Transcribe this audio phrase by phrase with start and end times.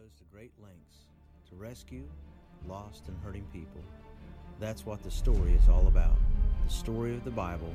[0.00, 1.08] goes to great lengths
[1.48, 2.04] to rescue
[2.68, 3.80] lost and hurting people.
[4.60, 6.16] That's what the story is all about.
[6.64, 7.74] The story of the Bible,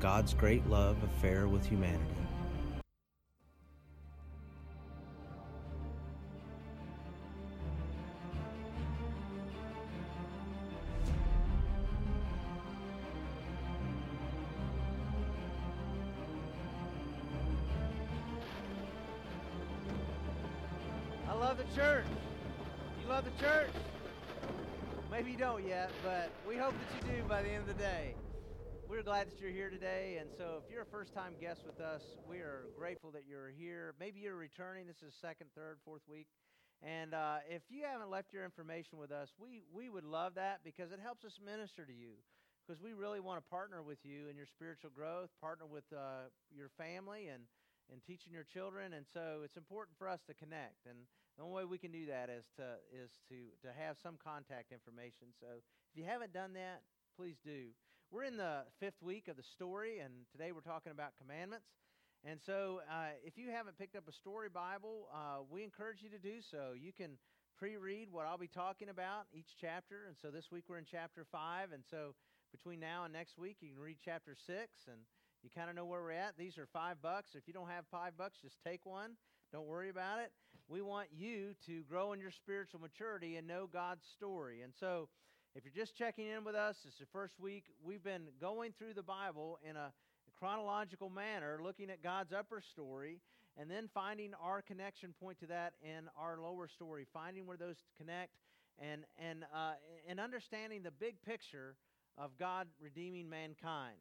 [0.00, 2.27] God's great love affair with humanity.
[29.40, 32.66] You're here today, and so if you're a first time guest with us, we are
[32.74, 33.94] grateful that you're here.
[34.00, 34.88] Maybe you're returning.
[34.88, 36.26] This is second, third, fourth week.
[36.82, 40.64] And uh, if you haven't left your information with us, we, we would love that
[40.64, 42.18] because it helps us minister to you.
[42.66, 46.34] Because we really want to partner with you in your spiritual growth, partner with uh,
[46.50, 47.44] your family, and
[47.92, 51.56] and teaching your children and so it's important for us to connect and the only
[51.56, 55.46] way we can do that is to is to to have some contact information so
[55.56, 56.84] if you haven't done that
[57.16, 57.72] please do
[58.10, 61.66] we're in the fifth week of the story and today we're talking about commandments
[62.24, 66.08] and so uh, if you haven't picked up a story bible uh, we encourage you
[66.08, 67.18] to do so you can
[67.58, 71.26] pre-read what i'll be talking about each chapter and so this week we're in chapter
[71.30, 72.14] five and so
[72.50, 74.98] between now and next week you can read chapter six and
[75.42, 76.36] you kind of know where we're at.
[76.36, 77.30] These are five bucks.
[77.34, 79.12] If you don't have five bucks, just take one.
[79.52, 80.32] Don't worry about it.
[80.68, 84.62] We want you to grow in your spiritual maturity and know God's story.
[84.62, 85.08] And so,
[85.58, 87.64] if you're just checking in with us, it's the first week.
[87.82, 89.90] We've been going through the Bible in a
[90.38, 93.18] chronological manner, looking at God's upper story,
[93.56, 97.82] and then finding our connection point to that in our lower story, finding where those
[97.96, 98.34] connect,
[98.78, 99.72] and and uh,
[100.08, 101.74] and understanding the big picture
[102.16, 103.98] of God redeeming mankind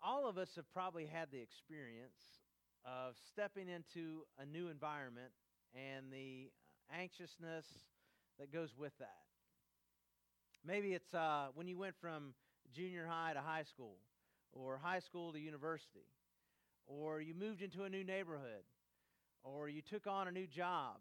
[0.00, 2.38] all of us have probably had the experience
[2.84, 5.32] of stepping into a new environment
[5.74, 6.52] and the
[6.96, 7.66] anxiousness
[8.38, 9.27] that goes with that.
[10.68, 12.34] Maybe it's uh, when you went from
[12.74, 13.96] junior high to high school,
[14.52, 16.06] or high school to university,
[16.86, 18.64] or you moved into a new neighborhood,
[19.42, 20.96] or you took on a new job,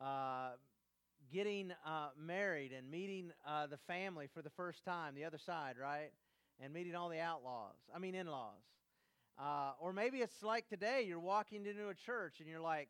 [0.00, 0.50] uh,
[1.32, 5.76] getting uh, married and meeting uh, the family for the first time, the other side,
[5.80, 6.10] right?
[6.60, 8.62] and meeting all the outlaws, I mean, in laws.
[9.38, 12.88] Uh, or maybe it's like today, you're walking into a church and you're like,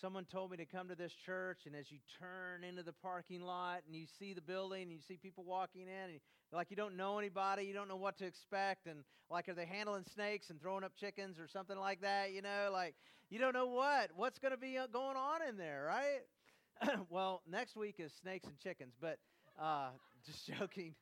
[0.00, 3.42] someone told me to come to this church, and as you turn into the parking
[3.42, 6.20] lot and you see the building and you see people walking in, and
[6.52, 9.66] like you don't know anybody, you don't know what to expect, and like are they
[9.66, 12.32] handling snakes and throwing up chickens or something like that?
[12.32, 12.94] You know, like
[13.30, 16.98] you don't know what what's going to be uh, going on in there, right?
[17.10, 19.18] well, next week is snakes and chickens, but
[19.60, 19.88] uh,
[20.26, 20.94] just joking.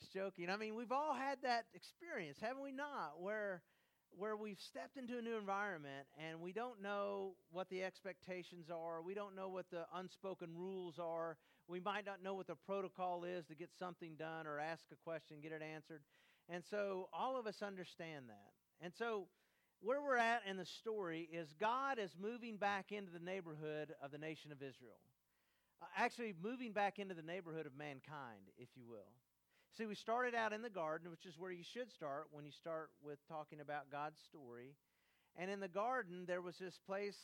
[0.00, 0.50] Just joking.
[0.50, 3.14] I mean, we've all had that experience, haven't we not?
[3.18, 3.62] Where
[4.18, 9.02] where we've stepped into a new environment and we don't know what the expectations are.
[9.02, 11.36] We don't know what the unspoken rules are.
[11.68, 14.96] We might not know what the protocol is to get something done or ask a
[14.96, 16.00] question, get it answered.
[16.48, 18.52] And so all of us understand that.
[18.80, 19.26] And so
[19.80, 24.12] where we're at in the story is God is moving back into the neighborhood of
[24.12, 25.00] the nation of Israel.
[25.82, 29.12] Uh, actually, moving back into the neighborhood of mankind, if you will.
[29.76, 32.50] See, we started out in the garden, which is where you should start when you
[32.50, 34.74] start with talking about God's story.
[35.36, 37.18] And in the garden, there was this place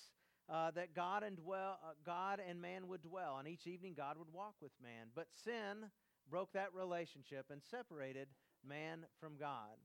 [0.52, 3.38] uh, that God and, dwell, uh, God and man would dwell.
[3.38, 5.08] And each evening, God would walk with man.
[5.14, 5.88] But sin
[6.30, 8.28] broke that relationship and separated
[8.68, 9.80] man from God.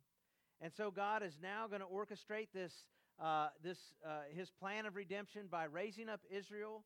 [0.60, 2.74] And so God is now going to orchestrate this,
[3.18, 6.84] uh, this uh, his plan of redemption by raising up Israel,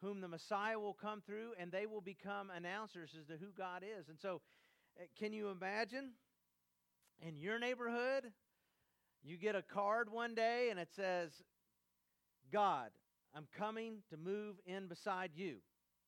[0.00, 3.82] whom the Messiah will come through, and they will become announcers as to who God
[3.82, 4.08] is.
[4.08, 4.40] And so
[5.18, 6.10] can you imagine?
[7.26, 8.32] In your neighborhood,
[9.22, 11.30] you get a card one day and it says,
[12.52, 12.90] God,
[13.34, 15.56] I'm coming to move in beside you.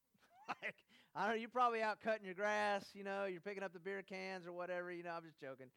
[0.49, 0.75] like,
[1.15, 3.81] I don't know, you're probably out cutting your grass, you know, you're picking up the
[3.81, 5.69] beer cans or whatever, you know, I'm just joking.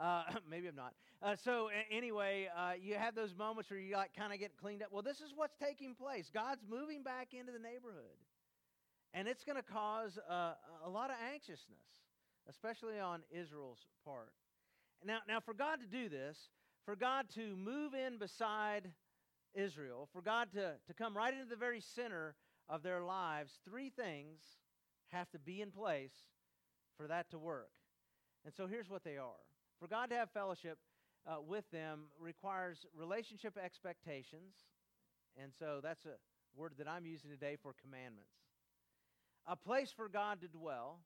[0.00, 0.94] Uh, maybe I'm not.
[1.22, 4.82] Uh, so anyway, uh, you have those moments where you like kind of get cleaned
[4.82, 4.88] up.
[4.90, 6.30] Well, this is what's taking place.
[6.32, 8.16] God's moving back into the neighborhood,
[9.12, 10.52] and it's going to cause uh,
[10.84, 12.05] a lot of anxiousness
[12.48, 14.32] especially on Israel's part.
[15.04, 16.38] Now, now, for God to do this,
[16.84, 18.90] for God to move in beside
[19.54, 22.34] Israel, for God to, to come right into the very center
[22.68, 24.40] of their lives, three things
[25.08, 26.14] have to be in place
[26.96, 27.70] for that to work.
[28.44, 29.44] And so here's what they are.
[29.80, 30.78] For God to have fellowship
[31.26, 34.54] uh, with them requires relationship expectations.
[35.40, 36.16] And so that's a
[36.56, 38.30] word that I'm using today for commandments.
[39.46, 41.00] A place for God to dwell,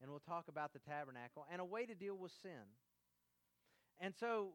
[0.00, 2.66] and we'll talk about the tabernacle, and a way to deal with sin.
[4.00, 4.50] And so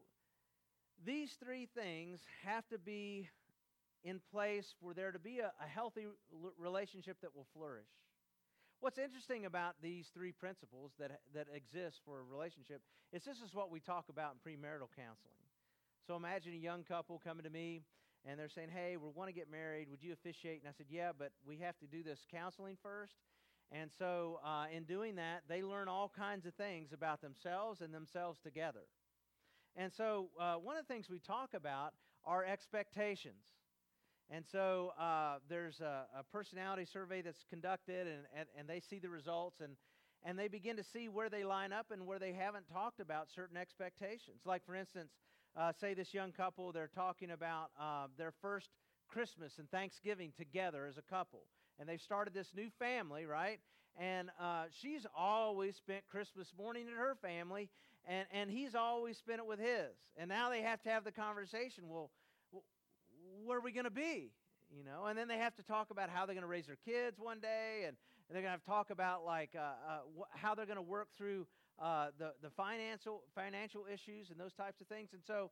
[1.04, 3.28] these three things have to be
[4.04, 6.06] in place for there to be a, a healthy
[6.58, 7.88] relationship that will flourish.
[8.80, 12.82] What's interesting about these three principles that, that exist for a relationship
[13.12, 15.40] is this is what we talk about in premarital counseling.
[16.06, 17.82] So imagine a young couple coming to me
[18.26, 19.88] and they're saying, Hey, we want to get married.
[19.90, 20.60] Would you officiate?
[20.60, 23.14] And I said, Yeah, but we have to do this counseling first.
[23.72, 27.92] And so, uh, in doing that, they learn all kinds of things about themselves and
[27.92, 28.86] themselves together.
[29.76, 31.94] And so, uh, one of the things we talk about
[32.24, 33.44] are expectations.
[34.30, 38.98] And so, uh, there's a, a, personality survey that's conducted, and, and, and they see
[38.98, 39.76] the results, and,
[40.22, 43.28] and they begin to see where they line up and where they haven't talked about
[43.34, 44.42] certain expectations.
[44.44, 45.10] Like, for instance,
[45.56, 48.70] uh, say this young couple, they're talking about uh, their first
[49.08, 51.42] Christmas and Thanksgiving together as a couple.
[51.78, 53.60] And they've started this new family, right?
[53.96, 57.68] And uh, she's always spent Christmas morning at her family,
[58.06, 59.94] and, and he's always spent it with his.
[60.16, 62.10] And now they have to have the conversation well,
[63.44, 64.32] where are we going to be?
[64.76, 66.78] You know, and then they have to talk about how they're going to raise their
[66.84, 67.96] kids one day, and,
[68.28, 70.76] and they're going to have to talk about like uh, uh, wh- how they're going
[70.76, 71.46] to work through
[71.78, 75.10] uh, the, the financial, financial issues and those types of things.
[75.12, 75.50] And so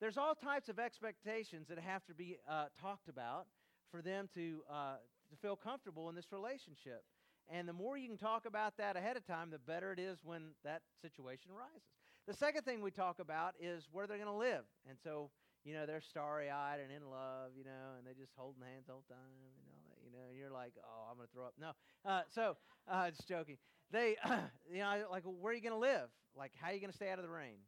[0.00, 3.46] there's all types of expectations that have to be uh, talked about
[3.90, 4.96] for them to, uh,
[5.30, 7.04] to feel comfortable in this relationship.
[7.48, 10.18] And the more you can talk about that ahead of time, the better it is
[10.22, 11.82] when that situation arises.
[12.26, 14.64] The second thing we talk about is where they're going to live.
[14.88, 15.30] And so,
[15.64, 18.86] you know, they're starry eyed and in love, you know, and they're just holding hands
[18.88, 21.34] all the time and all that, you know, and you're like, oh, I'm going to
[21.34, 21.54] throw up.
[21.58, 21.72] No.
[22.04, 22.56] Uh, so,
[22.90, 23.56] uh, just joking
[23.90, 24.16] they,
[24.72, 26.08] you know, like, where are you going to live?
[26.36, 27.58] Like, how are you going to stay out of the rain?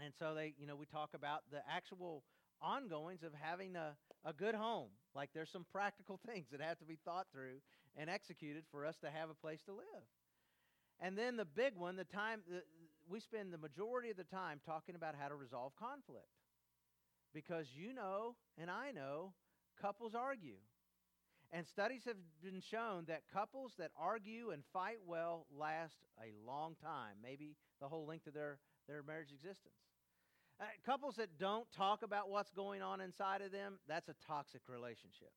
[0.00, 2.24] And so they, you know, we talk about the actual
[2.62, 4.88] ongoings of having a, a good home.
[5.14, 7.60] Like, there's some practical things that have to be thought through
[7.96, 10.04] and executed for us to have a place to live.
[11.00, 12.62] And then the big one, the time, the,
[13.08, 16.28] we spend the majority of the time talking about how to resolve conflict.
[17.32, 19.32] Because you know, and I know,
[19.80, 20.58] couples argue.
[21.52, 26.76] And studies have been shown that couples that argue and fight well last a long
[26.80, 29.74] time, maybe the whole length of their, their marriage existence.
[30.60, 34.60] Uh, couples that don't talk about what's going on inside of them, that's a toxic
[34.68, 35.32] relationship.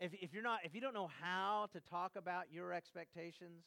[0.00, 3.62] If, if, you're not, if you don't know how to talk about your expectations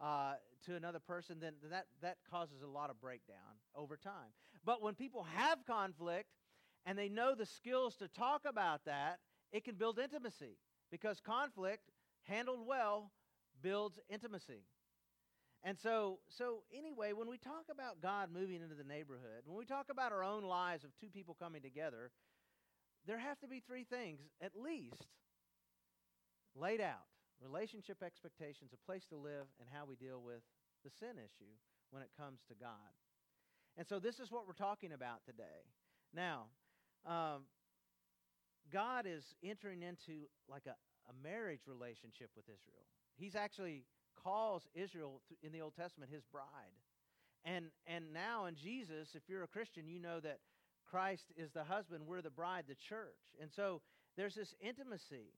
[0.00, 0.34] uh,
[0.66, 4.30] to another person, then that, that causes a lot of breakdown over time.
[4.64, 6.28] But when people have conflict
[6.86, 9.18] and they know the skills to talk about that,
[9.50, 10.58] it can build intimacy
[10.92, 11.90] because conflict,
[12.22, 13.10] handled well,
[13.60, 14.62] builds intimacy.
[15.62, 19.66] And so, so anyway, when we talk about God moving into the neighborhood, when we
[19.66, 22.10] talk about our own lives of two people coming together,
[23.06, 25.06] there have to be three things at least
[26.54, 27.06] laid out
[27.42, 30.42] relationship expectations, a place to live, and how we deal with
[30.84, 31.56] the sin issue
[31.90, 32.92] when it comes to God.
[33.76, 35.64] And so, this is what we're talking about today.
[36.14, 36.46] Now,
[37.06, 37.44] um,
[38.72, 40.76] God is entering into like a,
[41.08, 42.84] a marriage relationship with Israel.
[43.16, 43.84] He's actually
[44.22, 46.44] calls Israel in the Old Testament his bride.
[47.44, 50.38] And, and now in Jesus, if you're a Christian, you know that
[50.90, 53.20] Christ is the husband, we're the bride, the church.
[53.40, 53.80] And so
[54.16, 55.32] there's this intimacy.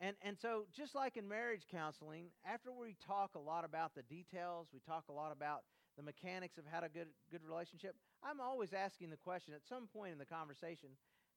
[0.00, 4.02] And, and so, just like in marriage counseling, after we talk a lot about the
[4.02, 5.62] details, we talk a lot about
[5.96, 9.86] the mechanics of how to good good relationship, I'm always asking the question at some
[9.86, 10.90] point in the conversation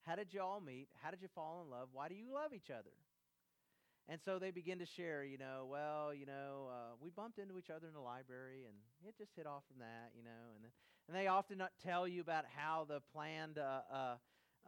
[0.06, 0.88] how did you all meet?
[1.02, 1.88] How did you fall in love?
[1.92, 2.94] Why do you love each other?
[4.08, 7.58] And so they begin to share, you know, well, you know, uh, we bumped into
[7.58, 10.54] each other in the library and it just hit off from that, you know.
[10.54, 10.70] And, then,
[11.08, 14.16] and they often not tell you about how the planned uh, uh,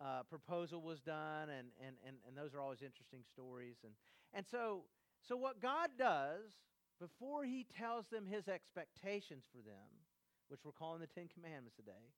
[0.02, 1.50] uh, proposal was done.
[1.50, 3.76] And, and, and, and those are always interesting stories.
[3.85, 3.92] And,
[4.35, 4.83] and so,
[5.26, 6.50] so, what God does
[6.99, 10.02] before he tells them his expectations for them,
[10.49, 12.11] which we're calling the Ten Commandments today,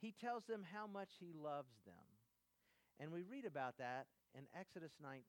[0.00, 1.94] he tells them how much he loves them.
[2.98, 5.24] And we read about that in Exodus 19.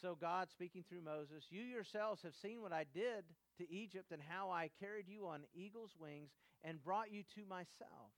[0.00, 3.24] So, God speaking through Moses, you yourselves have seen what I did
[3.58, 6.30] to Egypt and how I carried you on eagle's wings
[6.64, 8.12] and brought you to myself.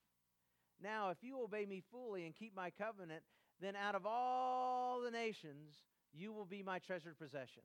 [0.80, 3.22] Now, if you obey me fully and keep my covenant,
[3.60, 5.74] then out of all the nations,
[6.12, 7.62] you will be my treasured possession.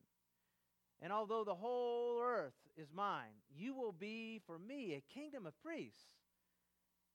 [1.01, 5.59] And although the whole earth is mine, you will be for me a kingdom of
[5.61, 6.05] priests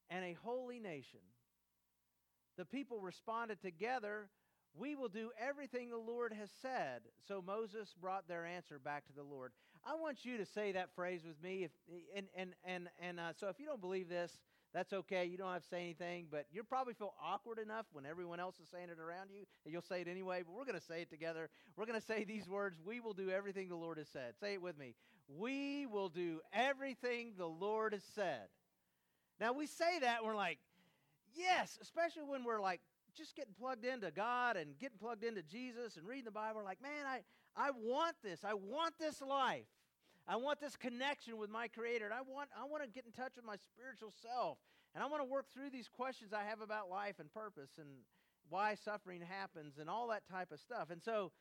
[0.08, 1.20] and a holy nation
[2.56, 4.28] the people responded together,
[4.74, 7.02] We will do everything the Lord has said.
[7.28, 9.52] So Moses brought their answer back to the Lord.
[9.84, 11.64] I want you to say that phrase with me.
[11.64, 11.70] If,
[12.16, 14.38] and and, and, and uh, so if you don't believe this,
[14.72, 15.26] that's okay.
[15.26, 18.56] You don't have to say anything, but you'll probably feel awkward enough when everyone else
[18.60, 20.42] is saying it around you that you'll say it anyway.
[20.46, 21.50] But we're going to say it together.
[21.76, 24.34] We're going to say these words We will do everything the Lord has said.
[24.40, 24.94] Say it with me.
[25.28, 28.48] We will do everything the Lord has said.
[29.38, 30.58] Now, we say that, we're like,
[31.34, 32.80] Yes, especially when we're like
[33.16, 36.82] just getting plugged into God and getting plugged into Jesus and reading the Bible, like,
[36.82, 37.20] man, I,
[37.56, 38.40] I want this.
[38.44, 39.66] I want this life.
[40.26, 42.04] I want this connection with my Creator.
[42.04, 44.58] And I want, I want to get in touch with my spiritual self.
[44.94, 47.88] And I want to work through these questions I have about life and purpose and
[48.48, 50.90] why suffering happens and all that type of stuff.
[50.90, 51.32] And so,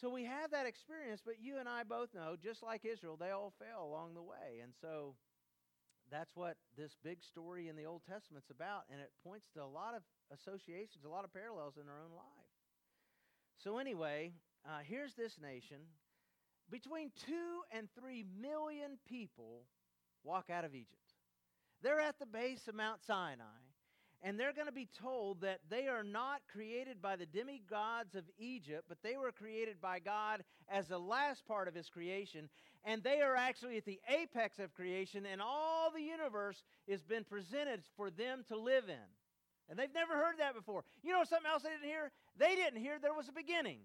[0.00, 3.30] so we have that experience, but you and I both know, just like Israel, they
[3.30, 4.60] all fail along the way.
[4.62, 5.14] And so
[6.10, 9.66] that's what this big story in the Old Testament's about, and it points to a
[9.66, 12.54] lot of associations, a lot of parallels in our own life.
[13.62, 14.32] So, anyway,
[14.66, 15.78] uh, here's this nation.
[16.70, 19.64] Between two and three million people
[20.22, 21.14] walk out of Egypt.
[21.82, 23.60] They're at the base of Mount Sinai,
[24.24, 28.24] and they're going to be told that they are not created by the demigods of
[28.38, 32.48] Egypt, but they were created by God as the last part of His creation,
[32.86, 37.22] and they are actually at the apex of creation, and all the universe has been
[37.22, 38.96] presented for them to live in.
[39.68, 40.84] And they've never heard that before.
[41.02, 42.10] You know something else they didn't hear?
[42.38, 43.80] They didn't hear there was a beginning.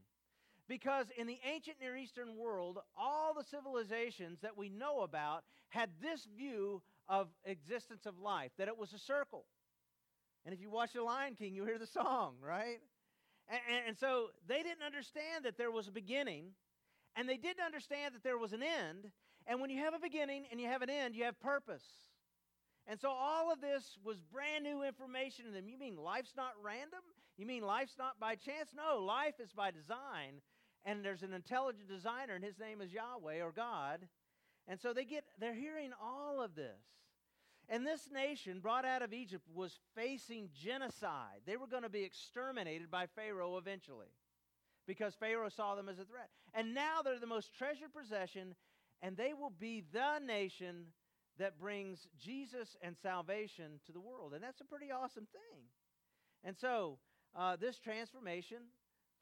[0.69, 5.89] Because in the ancient Near Eastern world, all the civilizations that we know about had
[6.01, 9.45] this view of existence of life, that it was a circle.
[10.49, 12.81] And if you watch The Lion King, you hear the song, right?
[13.47, 16.45] And, and, and so they didn't understand that there was a beginning,
[17.15, 19.11] and they didn't understand that there was an end.
[19.45, 21.83] And when you have a beginning and you have an end, you have purpose.
[22.87, 25.69] And so all of this was brand new information to them.
[25.69, 27.05] You mean life's not random?
[27.37, 28.69] You mean life's not by chance?
[28.75, 30.41] No, life is by design.
[30.83, 34.07] And there's an intelligent designer, and his name is Yahweh or God.
[34.67, 36.81] And so they get they're hearing all of this.
[37.69, 41.41] And this nation brought out of Egypt was facing genocide.
[41.45, 44.07] They were going to be exterminated by Pharaoh eventually
[44.87, 46.29] because Pharaoh saw them as a threat.
[46.55, 48.55] And now they're the most treasured possession,
[49.03, 50.85] and they will be the nation
[51.37, 54.33] that brings Jesus and salvation to the world.
[54.33, 55.61] And that's a pretty awesome thing.
[56.43, 56.97] And so,
[57.35, 58.57] uh, this transformation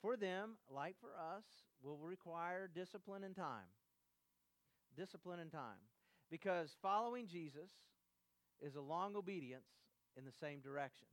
[0.02, 1.44] for them, like for us,
[1.84, 3.68] will require discipline and time.
[4.96, 5.84] Discipline and time.
[6.32, 7.72] Because following Jesus
[8.62, 9.68] is a long obedience
[10.18, 11.08] in the same direction.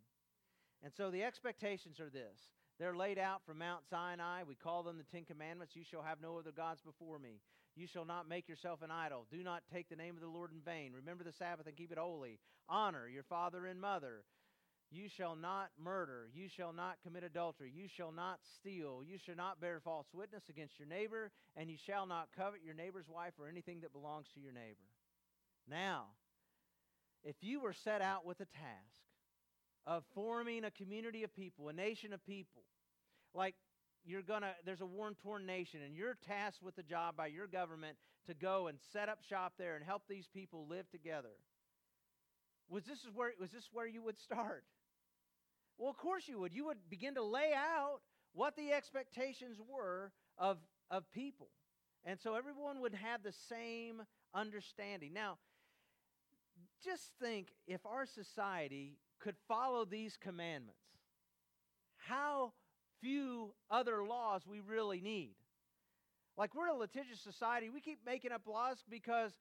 [0.82, 2.38] And so the expectations are this
[2.78, 4.42] they're laid out from Mount Sinai.
[4.42, 5.76] We call them the Ten Commandments.
[5.76, 7.40] You shall have no other gods before me.
[7.76, 9.26] You shall not make yourself an idol.
[9.30, 10.92] Do not take the name of the Lord in vain.
[10.92, 12.38] Remember the Sabbath and keep it holy.
[12.68, 14.24] Honor your father and mother.
[14.90, 16.28] You shall not murder.
[16.32, 17.72] You shall not commit adultery.
[17.74, 19.02] You shall not steal.
[19.04, 21.32] You shall not bear false witness against your neighbor.
[21.56, 24.86] And you shall not covet your neighbor's wife or anything that belongs to your neighbor.
[25.68, 26.06] Now,
[27.24, 29.02] if you were set out with a task
[29.86, 32.62] of forming a community of people, a nation of people,
[33.34, 33.54] like
[34.04, 37.46] you're gonna there's a war torn nation and you're tasked with the job by your
[37.46, 41.36] government to go and set up shop there and help these people live together
[42.68, 44.64] was this where was this where you would start?
[45.78, 46.54] Well of course you would.
[46.54, 48.00] You would begin to lay out
[48.32, 50.58] what the expectations were of
[50.90, 51.48] of people.
[52.04, 54.02] And so everyone would have the same
[54.34, 55.12] understanding.
[55.12, 55.38] Now
[56.84, 60.78] just think if our society could follow these commandments
[62.08, 62.52] how
[63.00, 65.34] few other laws we really need.
[66.36, 69.32] Like we're a litigious society, we keep making up laws because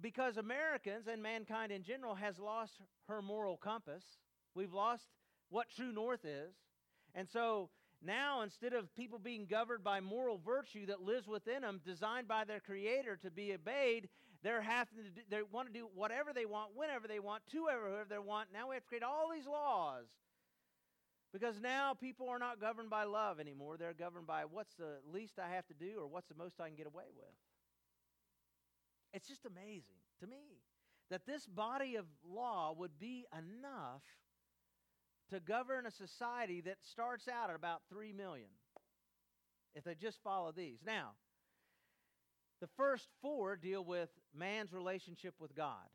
[0.00, 2.72] because Americans and mankind in general has lost
[3.08, 4.02] her moral compass.
[4.54, 5.04] We've lost
[5.50, 6.54] what true north is.
[7.14, 7.70] And so
[8.04, 12.44] now instead of people being governed by moral virtue that lives within them designed by
[12.44, 14.08] their creator to be obeyed,
[14.44, 17.64] they're having to do, they want to do whatever they want whenever they want to
[17.64, 18.50] whoever they want.
[18.52, 20.04] Now we have to create all these laws
[21.32, 23.76] because now people are not governed by love anymore.
[23.78, 26.68] They're governed by what's the least I have to do or what's the most I
[26.68, 27.34] can get away with.
[29.14, 30.60] It's just amazing to me
[31.10, 34.02] that this body of law would be enough
[35.32, 38.50] to govern a society that starts out at about 3 million
[39.74, 40.80] if they just follow these.
[40.84, 41.12] Now,
[42.60, 45.88] the first four deal with man's relationship with God.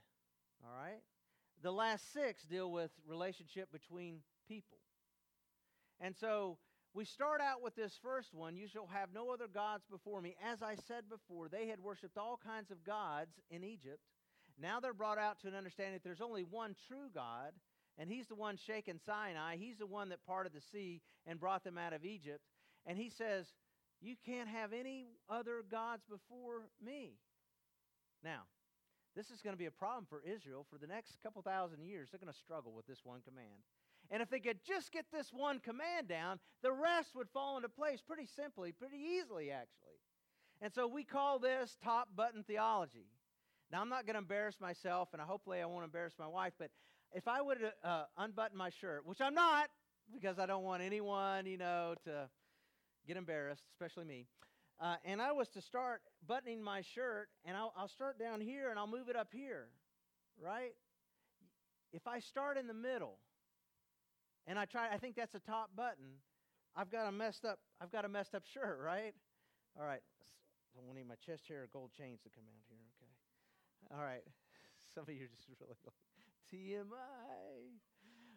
[0.63, 1.01] All right?
[1.61, 4.77] The last six deal with relationship between people.
[5.99, 6.57] And so
[6.93, 10.35] we start out with this first one You shall have no other gods before me.
[10.43, 13.99] As I said before, they had worshiped all kinds of gods in Egypt.
[14.61, 17.53] Now they're brought out to an understanding that there's only one true God,
[17.97, 19.57] and He's the one shaking Sinai.
[19.57, 22.41] He's the one that parted the sea and brought them out of Egypt.
[22.85, 23.45] And He says,
[24.01, 27.13] You can't have any other gods before me.
[28.23, 28.43] Now,
[29.15, 32.09] this is going to be a problem for Israel for the next couple thousand years.
[32.11, 33.63] They're going to struggle with this one command.
[34.11, 37.69] And if they could just get this one command down, the rest would fall into
[37.69, 39.99] place pretty simply, pretty easily, actually.
[40.61, 43.07] And so we call this top button theology.
[43.71, 46.71] Now, I'm not going to embarrass myself, and hopefully I won't embarrass my wife, but
[47.13, 49.69] if I would uh, unbutton my shirt, which I'm not,
[50.11, 52.29] because I don't want anyone, you know, to
[53.09, 54.27] get embarrassed, especially me.
[54.79, 58.69] Uh, and I was to start buttoning my shirt, and I'll, I'll start down here
[58.69, 59.67] and I'll move it up here,
[60.39, 60.73] right?
[61.91, 63.17] If I start in the middle,
[64.45, 66.21] and I try, I think that's a top button.
[66.75, 69.13] I've got a messed up, I've got a messed up shirt, right?
[69.77, 70.01] All right.
[70.77, 72.77] I don't need my chest hair or gold chains to come out here.
[73.01, 73.97] Okay.
[73.97, 74.23] All right.
[74.93, 75.97] Some of you are just really like
[76.53, 77.73] TMI.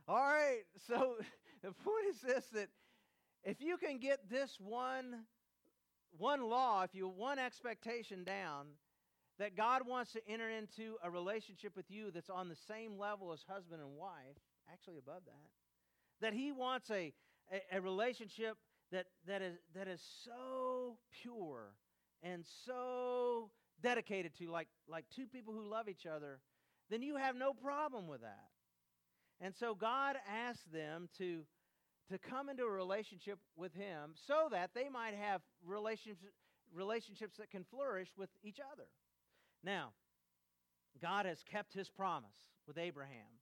[0.09, 0.65] All right.
[0.89, 1.17] So
[1.63, 2.69] the point is this: that
[3.45, 5.25] if you can get this one
[6.19, 8.67] one law, if you one expectation down,
[9.39, 13.33] that God wants to enter into a relationship with you that's on the same level
[13.33, 14.37] as husband and wife,
[14.71, 15.49] actually above that,
[16.21, 17.13] that He wants a,
[17.51, 18.57] a, a relationship
[18.93, 21.73] that, that, is, that is so pure
[22.23, 23.51] and so
[23.83, 26.39] dedicated to, like, like two people who love each other,
[26.91, 28.49] then you have no problem with that.
[29.41, 31.41] And so God asked them to
[32.11, 36.33] to come into a relationship with Him so that they might have relationships,
[36.75, 38.89] relationships that can flourish with each other.
[39.63, 39.91] Now,
[41.01, 43.41] God has kept His promise with Abraham.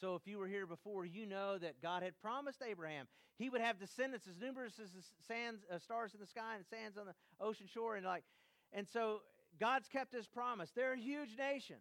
[0.00, 3.06] So if you were here before, you know that God had promised Abraham
[3.40, 6.64] he would have descendants as numerous as the sands, uh, stars in the sky and
[6.66, 8.22] sands on the ocean shore, and like,
[8.70, 9.22] and so
[9.58, 10.70] God's kept His promise.
[10.76, 11.76] They're a huge nation.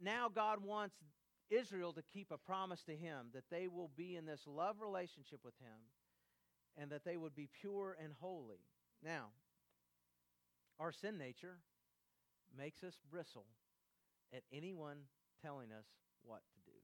[0.00, 0.94] Now God wants
[1.50, 5.40] Israel to keep a promise to him that they will be in this love relationship
[5.44, 5.78] with him
[6.76, 8.60] and that they would be pure and holy.
[9.04, 9.26] Now,
[10.78, 11.58] our sin nature
[12.56, 13.46] makes us bristle
[14.32, 14.98] at anyone
[15.42, 15.86] telling us
[16.22, 16.78] what to do.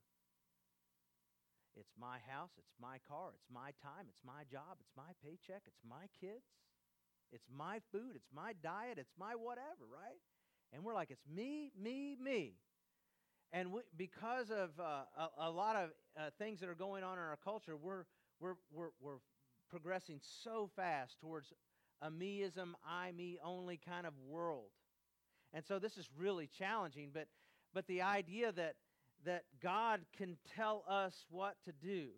[1.79, 5.63] It's my house, it's my car, it's my time, it's my job, it's my paycheck,
[5.67, 6.49] it's my kids,
[7.33, 10.21] it's my food, it's my diet, it's my whatever, right?
[10.73, 12.55] And we're like, it's me, me, me.
[13.53, 17.15] And we, because of uh, a, a, lot of uh, things that are going on
[17.15, 18.05] in our culture, we're,
[18.41, 19.19] we're, we're, we're
[19.71, 21.53] progressing so fast towards
[22.03, 24.71] a meism, I, me only kind of world.
[25.53, 27.29] And so this is really challenging, but,
[27.73, 28.75] but the idea that,
[29.25, 32.09] that God can tell us what to do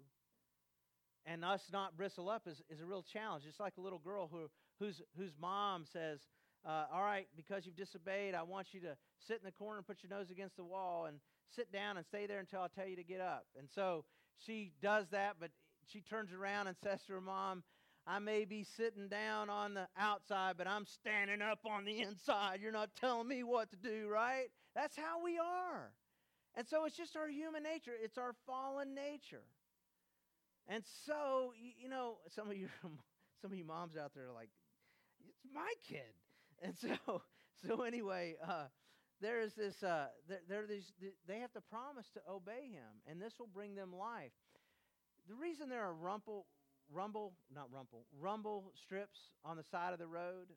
[1.27, 3.45] and us not bristle up is, is a real challenge.
[3.47, 4.49] It's like a little girl who,
[4.81, 6.21] whose, whose mom says,
[6.67, 9.87] uh, all right, because you've disobeyed, I want you to sit in the corner and
[9.87, 11.19] put your nose against the wall and
[11.55, 13.47] sit down and stay there until I tell you to get up.
[13.59, 14.05] And so
[14.45, 15.51] she does that, but
[15.87, 17.63] she turns around and says to her mom,
[18.07, 22.61] I may be sitting down on the outside, but I'm standing up on the inside.
[22.63, 24.47] You're not telling me what to do, right?
[24.75, 25.93] That's how we are.
[26.55, 29.45] And so it's just our human nature, it's our fallen nature.
[30.67, 32.69] And so, you know, some of you
[33.43, 34.51] some of you moms out there are like,
[35.29, 36.13] it's my kid.
[36.63, 37.23] And so,
[37.67, 38.67] so anyway, uh,
[39.21, 39.83] there is this.
[39.83, 40.93] Uh, there, there these,
[41.27, 44.33] they have to promise to obey him, and this will bring them life.
[45.29, 46.47] The reason there are rumple,
[46.91, 50.49] rumble, not rumple, rumble strips on the side of the road,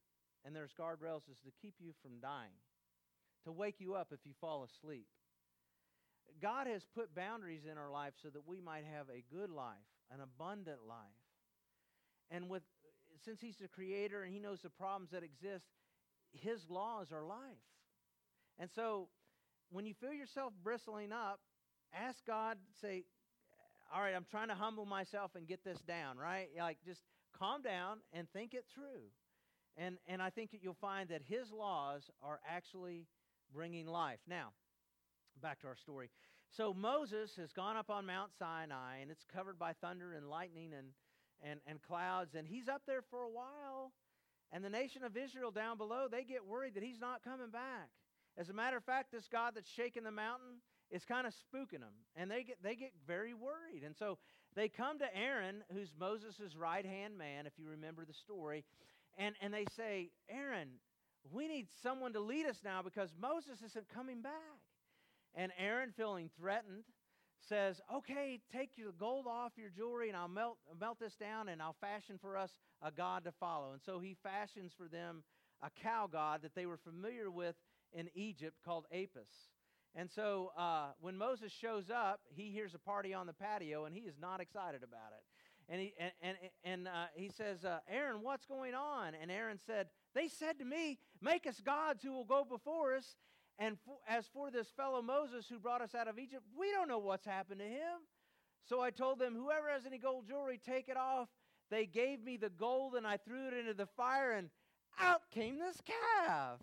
[0.45, 2.55] and there's guardrails, is to keep you from dying,
[3.45, 5.07] to wake you up if you fall asleep.
[6.41, 9.75] God has put boundaries in our life so that we might have a good life,
[10.11, 10.97] an abundant life.
[12.29, 12.63] And with
[13.25, 15.65] since he's the creator and he knows the problems that exist,
[16.33, 17.39] his laws are life.
[18.59, 19.07] And so
[19.69, 21.39] when you feel yourself bristling up,
[21.93, 23.03] ask God, say,
[23.93, 26.47] all right, I'm trying to humble myself and get this down, right?
[26.57, 27.01] Like just
[27.37, 29.09] calm down and think it through.
[29.77, 33.07] And, and I think that you'll find that his laws are actually
[33.53, 34.19] bringing life.
[34.27, 34.49] Now,
[35.41, 36.09] back to our story.
[36.49, 40.71] So Moses has gone up on Mount Sinai, and it's covered by thunder and lightning
[40.77, 40.87] and,
[41.41, 43.93] and, and clouds, and he's up there for a while.
[44.51, 47.89] And the nation of Israel down below, they get worried that he's not coming back.
[48.37, 51.79] As a matter of fact, this God that's shaking the mountain is kind of spooking
[51.79, 53.83] them, and they get, they get very worried.
[53.85, 54.17] And so
[54.55, 58.65] they come to Aaron, who's Moses' right hand man, if you remember the story,
[59.17, 60.67] and, and they say, Aaron,
[61.31, 64.31] we need someone to lead us now because Moses isn't coming back.
[65.33, 66.83] And Aaron, feeling threatened,
[67.47, 71.61] says, Okay, take your gold off your jewelry, and I'll melt, melt this down, and
[71.61, 72.51] I'll fashion for us
[72.81, 73.73] a god to follow.
[73.73, 75.23] And so he fashions for them
[75.61, 77.55] a cow god that they were familiar with
[77.93, 79.49] in Egypt called Apis.
[79.93, 83.93] And so uh, when Moses shows up, he hears a party on the patio, and
[83.93, 85.23] he is not excited about it.
[85.71, 89.13] And he, and, and, and uh, he says, uh, Aaron, what's going on?
[89.21, 93.15] And Aaron said, They said to me, Make us gods who will go before us.
[93.59, 96.87] And for, as for this fellow Moses who brought us out of Egypt, we don't
[96.87, 97.99] know what's happened to him.
[98.67, 101.27] So I told them, Whoever has any gold jewelry, take it off.
[101.69, 104.49] They gave me the gold, and I threw it into the fire, and
[104.99, 106.59] out came this calf.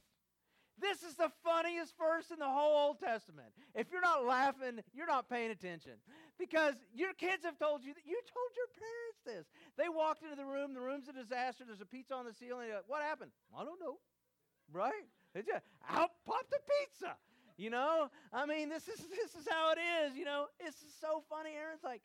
[0.81, 3.49] This is the funniest verse in the whole Old Testament.
[3.75, 5.95] If you're not laughing, you're not paying attention.
[6.39, 9.47] Because your kids have told you that you told your parents this.
[9.77, 12.71] They walked into the room, the room's a disaster, there's a pizza on the ceiling.
[12.71, 13.33] Like, what happened?
[13.57, 13.99] I don't know.
[14.73, 15.09] Right?
[15.35, 17.17] They just out popped a pizza.
[17.57, 18.09] You know?
[18.33, 20.47] I mean, this is this is how it is, you know.
[20.61, 21.51] It's so funny.
[21.59, 22.03] Aaron's like,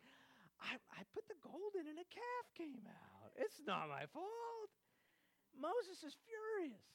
[0.61, 3.31] I, I put the gold in and a calf came out.
[3.37, 4.71] It's not my fault.
[5.59, 6.89] Moses is furious.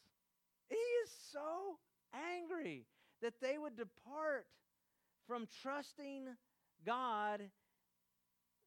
[0.68, 1.78] He is so
[2.12, 2.84] angry
[3.22, 4.46] that they would depart
[5.26, 6.26] from trusting
[6.84, 7.42] God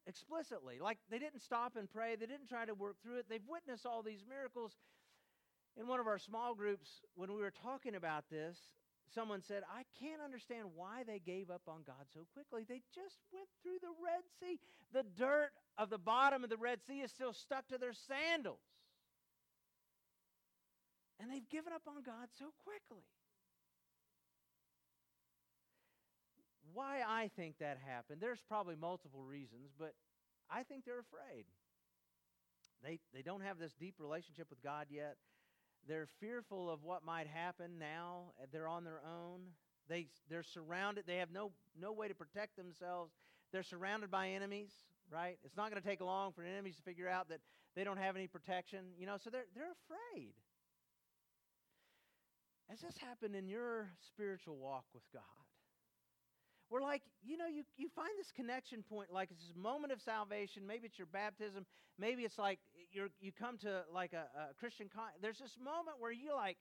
[0.07, 0.79] explicitly.
[0.81, 3.25] Like they didn't stop and pray, they didn't try to work through it.
[3.29, 4.77] They've witnessed all these miracles.
[5.79, 8.57] In one of our small groups, when we were talking about this,
[9.13, 12.65] someone said, I can't understand why they gave up on God so quickly.
[12.67, 14.59] They just went through the Red Sea.
[14.93, 18.59] The dirt of the bottom of the Red Sea is still stuck to their sandals.
[21.19, 23.05] And they've given up on God so quickly.
[26.73, 29.93] Why I think that happened, there's probably multiple reasons, but
[30.49, 31.45] I think they're afraid.
[32.83, 35.17] They, they don't have this deep relationship with God yet.
[35.87, 38.33] They're fearful of what might happen now.
[38.41, 39.41] Uh, they're on their own.
[39.89, 41.05] They, they're surrounded.
[41.07, 43.13] They have no, no way to protect themselves.
[43.51, 44.69] They're surrounded by enemies,
[45.09, 45.37] right?
[45.43, 47.39] It's not going to take long for the enemies to figure out that
[47.75, 50.33] they don't have any protection, you know, so they're, they're afraid.
[52.69, 55.40] Has this happened in your spiritual walk with God?
[56.71, 60.01] We're like, you know, you, you find this connection point, like it's this moment of
[60.01, 60.65] salvation.
[60.65, 61.65] Maybe it's your baptism.
[61.99, 62.59] Maybe it's like
[62.93, 64.87] you're, you come to like a, a Christian.
[64.87, 66.57] Con- There's this moment where you're like,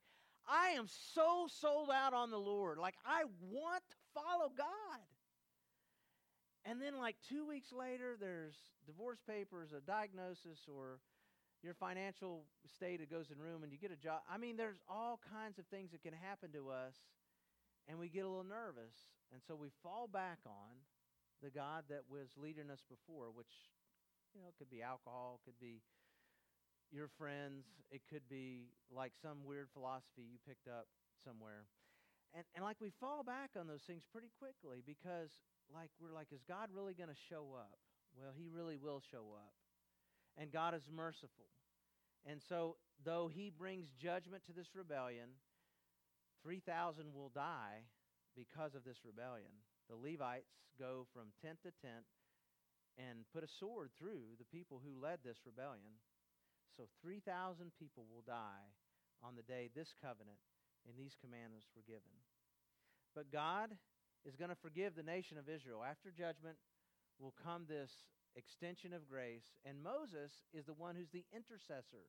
[0.49, 2.79] I am so sold out on the Lord.
[2.79, 5.01] Like, I want to follow God.
[6.64, 10.99] And then, like two weeks later, there's divorce papers, a diagnosis, or
[11.62, 12.42] your financial
[12.75, 14.20] state goes in room and you get a job.
[14.31, 16.96] I mean, there's all kinds of things that can happen to us,
[17.88, 18.94] and we get a little nervous.
[19.33, 20.83] And so we fall back on
[21.43, 23.71] the God that was leading us before, which,
[24.35, 25.83] you know, could be alcohol, could be
[26.90, 30.87] your friends, it could be like some weird philosophy you picked up
[31.23, 31.71] somewhere.
[32.35, 35.31] And, and like we fall back on those things pretty quickly because
[35.73, 37.79] like we're like, is God really going to show up?
[38.19, 39.55] Well, he really will show up.
[40.37, 41.47] And God is merciful.
[42.27, 45.29] And so, though he brings judgment to this rebellion,
[46.43, 47.87] 3,000 will die
[48.37, 49.51] because of this rebellion.
[49.88, 52.07] The Levites go from tent to tent
[52.99, 55.99] and put a sword through the people who led this rebellion.
[56.77, 58.71] So 3,000 people will die
[59.23, 60.38] on the day this covenant
[60.87, 62.14] and these commandments were given.
[63.14, 63.75] But God
[64.25, 65.85] is going to forgive the nation of Israel.
[65.85, 66.57] After judgment
[67.19, 67.90] will come this
[68.37, 72.09] extension of grace, and Moses is the one who's the intercessor.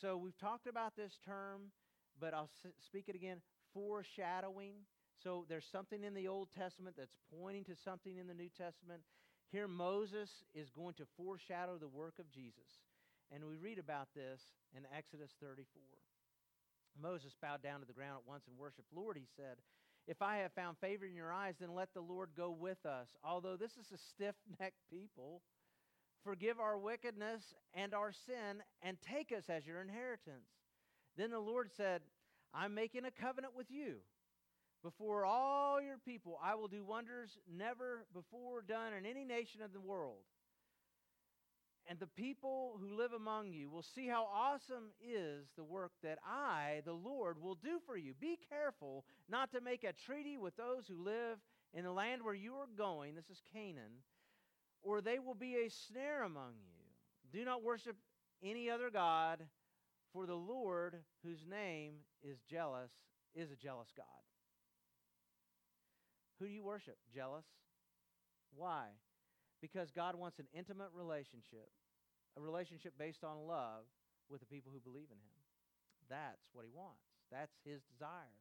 [0.00, 1.72] So we've talked about this term,
[2.20, 2.50] but I'll
[2.84, 3.40] speak it again
[3.72, 4.74] foreshadowing.
[5.22, 9.02] So there's something in the Old Testament that's pointing to something in the New Testament.
[9.50, 12.84] Here, Moses is going to foreshadow the work of Jesus.
[13.32, 14.40] And we read about this
[14.76, 15.82] in Exodus 34.
[17.00, 18.88] Moses bowed down to the ground at once and worshiped.
[18.94, 19.56] Lord, he said,
[20.06, 23.08] if I have found favor in your eyes, then let the Lord go with us.
[23.24, 25.42] Although this is a stiff necked people,
[26.22, 27.42] forgive our wickedness
[27.74, 30.46] and our sin, and take us as your inheritance.
[31.16, 32.02] Then the Lord said,
[32.54, 33.96] I'm making a covenant with you
[34.86, 39.72] before all your people, I will do wonders never before done in any nation of
[39.72, 40.22] the world.
[41.88, 46.18] And the people who live among you will see how awesome is the work that
[46.24, 48.14] I, the Lord, will do for you.
[48.20, 51.38] Be careful not to make a treaty with those who live
[51.74, 53.16] in the land where you are going.
[53.16, 54.04] This is Canaan.
[54.84, 57.36] Or they will be a snare among you.
[57.36, 57.96] Do not worship
[58.40, 59.40] any other God,
[60.12, 60.94] for the Lord,
[61.24, 62.92] whose name is jealous,
[63.34, 64.06] is a jealous God.
[66.38, 66.96] Who do you worship?
[67.14, 67.46] Jealous?
[68.54, 68.86] Why?
[69.60, 71.70] Because God wants an intimate relationship,
[72.36, 73.84] a relationship based on love
[74.28, 75.36] with the people who believe in Him.
[76.08, 77.02] That's what He wants.
[77.32, 78.36] That's His desire.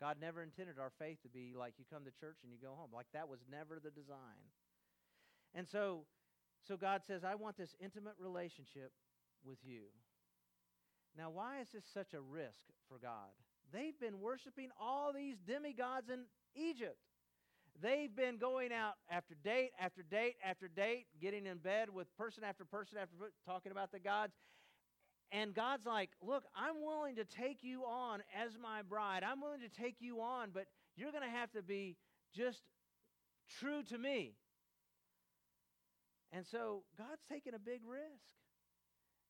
[0.00, 2.74] God never intended our faith to be like you come to church and you go
[2.74, 2.90] home.
[2.92, 4.42] Like that was never the design.
[5.54, 6.04] And so,
[6.66, 8.90] so God says, I want this intimate relationship
[9.44, 9.86] with you.
[11.16, 13.30] Now, why is this such a risk for God?
[13.72, 16.24] They've been worshiping all these demigods in
[16.56, 16.98] Egypt.
[17.82, 22.44] They've been going out after date after date after date, getting in bed with person
[22.44, 24.32] after person after talking about the gods.
[25.32, 29.22] And God's like, Look, I'm willing to take you on as my bride.
[29.24, 31.96] I'm willing to take you on, but you're going to have to be
[32.34, 32.62] just
[33.58, 34.34] true to me.
[36.32, 38.34] And so God's taking a big risk.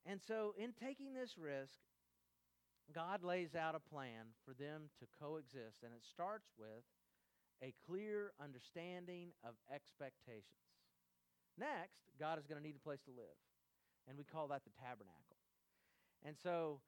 [0.07, 1.81] And so, in taking this risk,
[2.95, 5.83] God lays out a plan for them to coexist.
[5.83, 6.85] And it starts with
[7.63, 10.65] a clear understanding of expectations.
[11.59, 13.39] Next, God is going to need a place to live.
[14.09, 15.39] And we call that the tabernacle.
[16.25, 16.81] And so,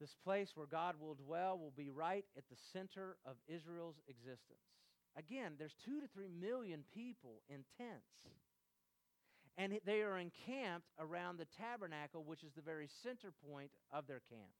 [0.00, 4.60] this place where God will dwell will be right at the center of Israel's existence.
[5.16, 8.28] Again, there's two to three million people in tents.
[9.56, 14.20] And they are encamped around the tabernacle, which is the very center point of their
[14.28, 14.52] camp.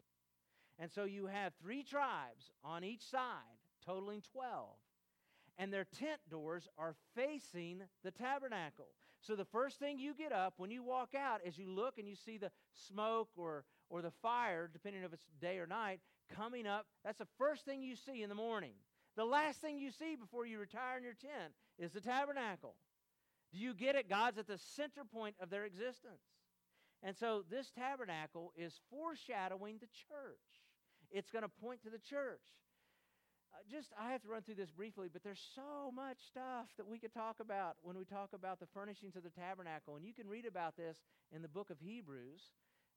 [0.79, 4.69] And so you have three tribes on each side, totaling 12.
[5.59, 8.89] And their tent doors are facing the tabernacle.
[9.21, 12.07] So the first thing you get up when you walk out is you look and
[12.07, 12.51] you see the
[12.89, 16.01] smoke or, or the fire, depending if it's day or night,
[16.35, 16.87] coming up.
[17.05, 18.75] That's the first thing you see in the morning.
[19.17, 22.75] The last thing you see before you retire in your tent is the tabernacle.
[23.53, 24.11] Do you get it?
[24.11, 26.21] God's at the center point of their existence.
[27.03, 30.39] And so this tabernacle is foreshadowing the church.
[31.11, 32.43] It's going to point to the church.
[33.57, 36.87] Uh, just, I have to run through this briefly, but there's so much stuff that
[36.87, 39.97] we could talk about when we talk about the furnishings of the tabernacle.
[39.97, 40.99] And you can read about this
[41.33, 42.53] in the book of Hebrews.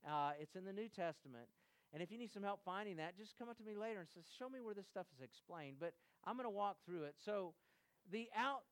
[0.06, 1.48] Uh, it's in the New Testament.
[1.94, 4.08] And if you need some help finding that, just come up to me later and
[4.08, 5.76] say, Show me where this stuff is explained.
[5.80, 5.94] But
[6.24, 7.14] I'm going to walk through it.
[7.24, 7.54] So,
[8.12, 8.62] the out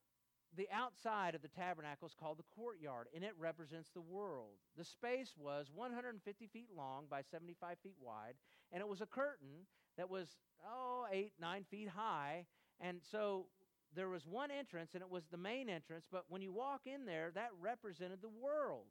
[0.56, 4.56] the outside of the tabernacle is called the courtyard, and it represents the world.
[4.76, 8.34] The space was 150 feet long by 75 feet wide,
[8.72, 12.46] and it was a curtain that was, oh, eight, nine feet high.
[12.80, 13.46] And so
[13.94, 17.04] there was one entrance, and it was the main entrance, but when you walk in
[17.04, 18.86] there, that represented the world.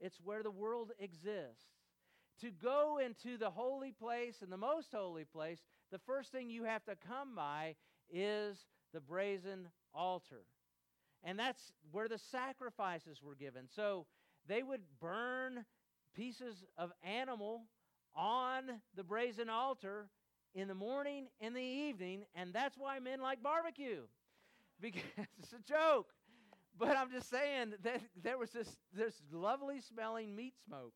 [0.00, 1.66] It's where the world exists.
[2.40, 5.58] To go into the holy place and the most holy place,
[5.90, 7.74] the first thing you have to come by
[8.10, 10.42] is the brazen altar.
[11.24, 13.64] And that's where the sacrifices were given.
[13.74, 14.06] So
[14.46, 15.64] they would burn
[16.14, 17.62] pieces of animal
[18.14, 20.08] on the brazen altar
[20.54, 24.02] in the morning and the evening, and that's why men like barbecue.
[24.80, 25.02] Because
[25.40, 26.06] it's a joke.
[26.78, 30.92] But I'm just saying that there was this, this lovely smelling meat smoke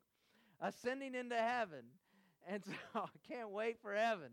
[0.60, 1.82] ascending into heaven.
[2.46, 4.28] And so I can't wait for heaven.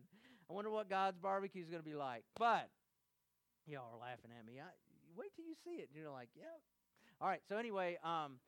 [0.50, 2.24] I wonder what God's barbecue is going to be like.
[2.38, 2.70] But
[3.70, 4.60] y'all are laughing at me.
[4.60, 4.70] I,
[5.16, 5.90] wait till you see it.
[5.94, 6.46] And you're like, yeah.
[7.22, 7.42] All right.
[7.48, 8.40] So anyway, um,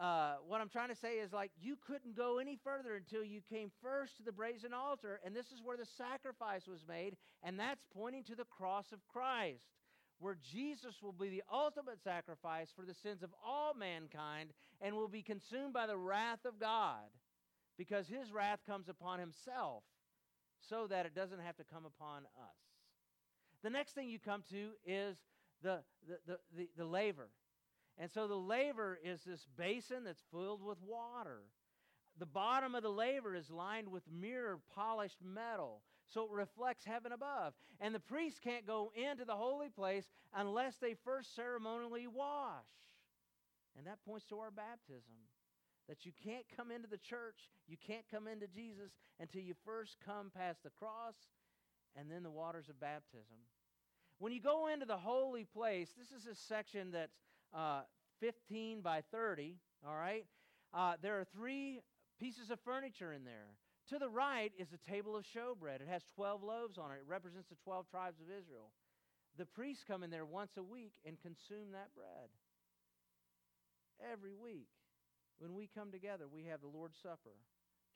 [0.00, 3.40] uh, what I'm trying to say is like you couldn't go any further until you
[3.48, 7.58] came first to the brazen altar, and this is where the sacrifice was made, and
[7.58, 9.64] that's pointing to the cross of Christ,
[10.18, 14.50] where Jesus will be the ultimate sacrifice for the sins of all mankind
[14.82, 17.08] and will be consumed by the wrath of God,
[17.78, 19.82] because his wrath comes upon himself,
[20.68, 22.75] so that it doesn't have to come upon us.
[23.66, 25.16] The next thing you come to is
[25.60, 27.30] the, the, the, the, the laver.
[27.98, 31.40] And so the laver is this basin that's filled with water.
[32.20, 37.10] The bottom of the laver is lined with mirror polished metal, so it reflects heaven
[37.10, 37.54] above.
[37.80, 42.70] And the priest can't go into the holy place unless they first ceremonially wash.
[43.76, 45.16] And that points to our baptism.
[45.88, 49.96] That you can't come into the church, you can't come into Jesus until you first
[50.06, 51.16] come past the cross
[51.96, 53.38] and then the waters of baptism.
[54.18, 57.18] When you go into the holy place, this is a section that's
[57.54, 57.82] uh,
[58.20, 60.24] 15 by 30, all right?
[60.72, 61.80] Uh, there are three
[62.18, 63.48] pieces of furniture in there.
[63.90, 65.80] To the right is a table of showbread.
[65.80, 67.02] It has 12 loaves on it.
[67.02, 68.72] It represents the 12 tribes of Israel.
[69.38, 72.32] The priests come in there once a week and consume that bread.
[74.12, 74.68] Every week.
[75.38, 77.36] When we come together, we have the Lord's Supper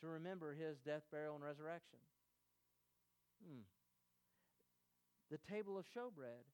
[0.01, 1.99] to remember his death, burial, and resurrection.
[3.43, 3.65] Hmm.
[5.31, 6.45] The table of showbread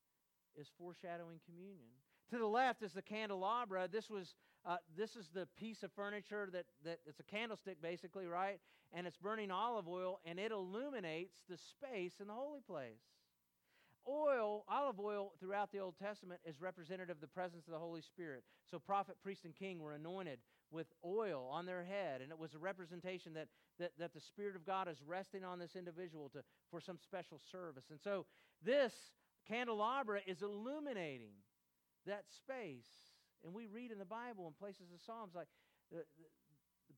[0.57, 1.93] is foreshadowing communion.
[2.31, 3.89] To the left is the candelabra.
[3.91, 4.35] This was
[4.67, 8.59] uh, this is the piece of furniture that, that it's a candlestick basically, right?
[8.93, 12.99] And it's burning olive oil and it illuminates the space in the holy place.
[14.09, 18.03] Oil, olive oil throughout the Old Testament is representative of the presence of the Holy
[18.03, 18.45] Spirit.
[18.71, 20.39] So prophet, priest, and king were anointed
[20.71, 24.57] with oil on their head, and it was a representation that, that, that the Spirit
[24.57, 26.41] of God is resting on this individual to,
[26.71, 27.85] for some special service.
[27.91, 28.27] And so
[28.65, 28.93] this
[29.49, 31.35] candelabra is illuminating
[32.07, 32.87] that space.
[33.45, 35.49] And we read in the Bible in places of Psalms like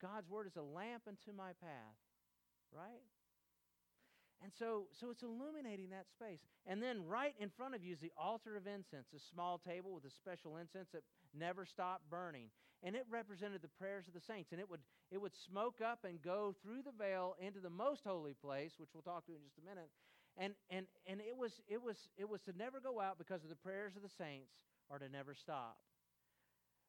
[0.01, 1.99] God's word is a lamp unto my path,
[2.73, 3.03] right?
[4.42, 6.38] And so, so it's illuminating that space.
[6.66, 9.92] And then right in front of you is the altar of incense, a small table
[9.92, 11.03] with a special incense that
[11.35, 12.51] never stopped burning.
[12.85, 14.53] And it represented the prayers of the saints.
[14.53, 18.03] And it would, it would smoke up and go through the veil into the most
[18.07, 19.90] holy place, which we'll talk to in just a minute.
[20.37, 23.51] And, and, and it, was, it, was, it was to never go out because of
[23.51, 24.55] the prayers of the saints
[24.88, 25.79] or to never stop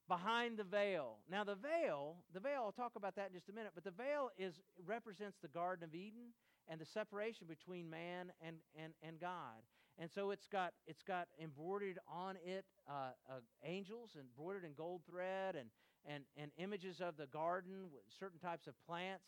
[0.08, 1.18] behind the veil.
[1.30, 3.92] Now the veil, the veil, I'll talk about that in just a minute, but the
[3.92, 6.34] veil is represents the Garden of Eden
[6.70, 9.62] and the separation between man and, and, and God.
[9.98, 15.02] And so it's got it's got embroidered on it uh, uh, angels embroidered in gold
[15.10, 15.70] thread and,
[16.06, 19.26] and and images of the garden with certain types of plants.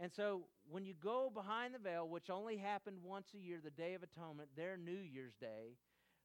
[0.00, 3.70] And so when you go behind the veil, which only happened once a year, the
[3.70, 5.76] Day of Atonement, their New Year's Day,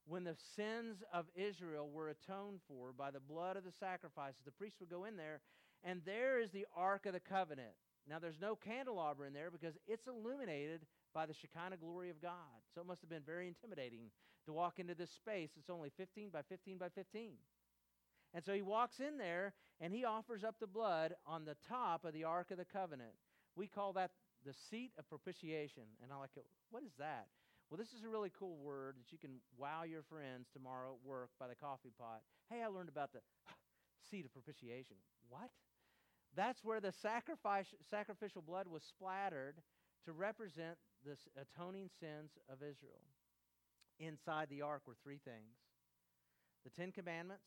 [0.07, 4.51] when the sins of Israel were atoned for by the blood of the sacrifices, the
[4.51, 5.41] priest would go in there,
[5.83, 7.75] and there is the Ark of the Covenant.
[8.07, 12.61] Now, there's no candelabra in there because it's illuminated by the Shekinah glory of God.
[12.73, 14.11] So it must have been very intimidating
[14.45, 15.51] to walk into this space.
[15.57, 17.31] It's only 15 by 15 by 15.
[18.33, 22.05] And so he walks in there and he offers up the blood on the top
[22.05, 23.13] of the Ark of the Covenant.
[23.55, 24.11] We call that
[24.45, 25.83] the seat of propitiation.
[26.03, 26.45] And I like it.
[26.69, 27.27] What is that?
[27.69, 31.07] Well, this is a really cool word that you can wow your friends tomorrow at
[31.07, 32.21] work by the coffee pot.
[32.49, 33.21] Hey, I learned about the
[34.11, 34.97] seat of propitiation.
[35.29, 35.49] What?
[36.35, 39.61] That's where the sacrifice, sacrificial blood was splattered
[40.05, 43.05] to represent the atoning sins of Israel.
[43.99, 45.55] Inside the ark were three things
[46.63, 47.45] the Ten Commandments,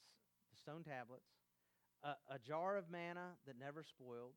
[0.53, 1.27] the stone tablets,
[2.05, 4.35] a, a jar of manna that never spoiled,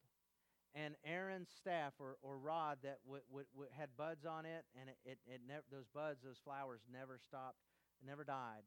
[0.74, 4.90] and Aaron's staff or, or rod that w- w- w- had buds on it, and
[4.90, 7.60] it, it, it never, those buds, those flowers never stopped,
[8.06, 8.66] never died.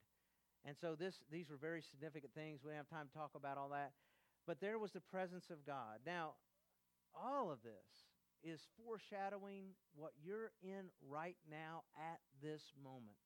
[0.64, 2.61] And so this, these were very significant things.
[2.62, 3.92] We don't have time to talk about all that.
[4.46, 6.00] But there was the presence of God.
[6.04, 6.33] Now,
[7.14, 8.04] all of this
[8.42, 9.64] is foreshadowing
[9.96, 13.16] what you're in right now at this moment.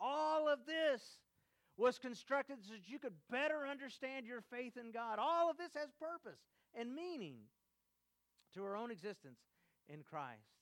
[0.00, 1.02] All of this
[1.76, 5.18] was constructed so that you could better understand your faith in God.
[5.18, 6.40] All of this has purpose
[6.74, 7.36] and meaning
[8.54, 9.38] to our own existence
[9.88, 10.58] in Christ.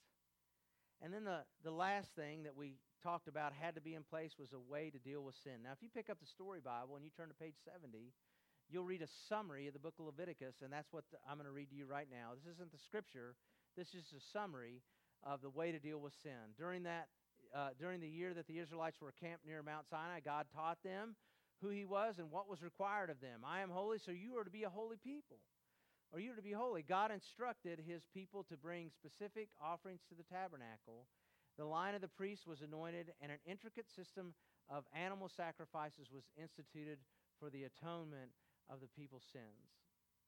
[1.03, 4.33] And then the, the last thing that we talked about had to be in place
[4.39, 5.63] was a way to deal with sin.
[5.63, 8.13] Now, if you pick up the story Bible and you turn to page 70,
[8.71, 11.47] you'll read a summary of the book of Leviticus, and that's what the, I'm going
[11.47, 12.33] to read to you right now.
[12.35, 13.35] This isn't the scripture,
[13.77, 14.83] this is a summary
[15.23, 16.55] of the way to deal with sin.
[16.57, 17.09] During that,
[17.55, 21.17] uh, during the year that the Israelites were camped near Mount Sinai, God taught them
[21.63, 23.41] who He was and what was required of them.
[23.47, 25.39] I am holy, so you are to be a holy people
[26.13, 26.83] or you are to be holy.
[26.83, 31.07] God instructed his people to bring specific offerings to the tabernacle.
[31.59, 34.35] The line of the priest was anointed, and an intricate system
[34.69, 36.99] of animal sacrifices was instituted
[37.41, 38.31] for the atonement
[38.71, 39.71] of the people's sins.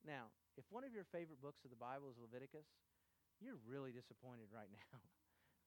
[0.07, 2.66] Now, if one of your favorite books of the Bible is Leviticus,
[3.40, 4.98] you're really disappointed right now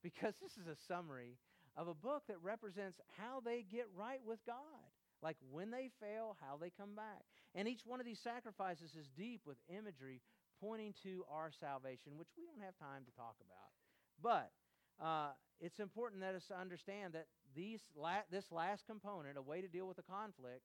[0.02, 1.36] because this is a summary
[1.76, 4.88] of a book that represents how they get right with God
[5.22, 7.22] like when they fail, how they come back.
[7.54, 10.20] And each one of these sacrifices is deep with imagery
[10.60, 13.70] pointing to our salvation, which we don't have time to talk about.
[14.20, 14.50] But
[15.00, 15.30] uh,
[15.60, 19.86] it's important that us understand that these la- this last component, a way to deal
[19.86, 20.62] with the conflict,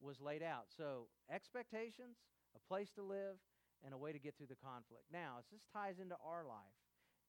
[0.00, 0.66] was laid out.
[0.76, 2.18] So expectations,
[2.54, 3.36] a place to live,
[3.84, 5.04] and a way to get through the conflict.
[5.12, 6.76] Now, as this ties into our life,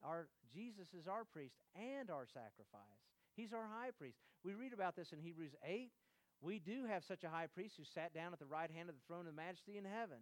[0.03, 3.03] our Jesus is our priest and our sacrifice.
[3.35, 4.17] He's our high priest.
[4.43, 5.91] We read about this in Hebrews 8
[6.41, 8.95] we do have such a high priest who sat down at the right hand of
[8.95, 10.19] the throne of majesty in heaven